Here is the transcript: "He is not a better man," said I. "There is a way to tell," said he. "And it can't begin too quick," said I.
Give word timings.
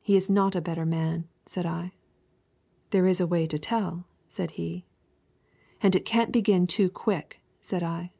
"He 0.00 0.16
is 0.16 0.28
not 0.28 0.56
a 0.56 0.60
better 0.60 0.84
man," 0.84 1.28
said 1.46 1.64
I. 1.64 1.92
"There 2.90 3.06
is 3.06 3.20
a 3.20 3.26
way 3.28 3.46
to 3.46 3.56
tell," 3.56 4.04
said 4.26 4.50
he. 4.58 4.84
"And 5.80 5.94
it 5.94 6.04
can't 6.04 6.32
begin 6.32 6.66
too 6.66 6.90
quick," 6.90 7.40
said 7.60 7.84
I. 7.84 8.10